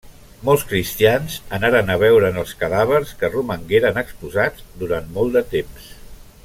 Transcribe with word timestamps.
Molts 0.47 0.63
cristians 0.69 1.35
anaren 1.57 1.91
a 1.95 1.97
veure'n 2.05 2.41
els 2.45 2.55
cadàvers, 2.63 3.13
que 3.21 3.31
romangueren 3.35 4.03
exposats 4.07 4.67
durant 4.85 5.17
molt 5.19 5.39
de 5.39 5.45
temps. 5.57 5.91